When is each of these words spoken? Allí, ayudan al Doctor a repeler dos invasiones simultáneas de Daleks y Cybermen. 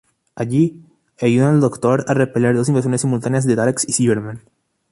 Allí, 0.33 0.81
ayudan 1.21 1.53
al 1.53 1.61
Doctor 1.61 2.05
a 2.07 2.15
repeler 2.15 2.55
dos 2.55 2.67
invasiones 2.67 3.01
simultáneas 3.01 3.45
de 3.45 3.55
Daleks 3.55 3.87
y 3.87 3.93
Cybermen. 3.93 4.41